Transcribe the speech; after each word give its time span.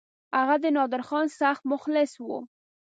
هغه 0.39 0.55
د 0.63 0.65
نادرخان 0.75 1.25
سخت 1.39 1.61
مخلص 1.71 2.11
وو. 2.25 2.37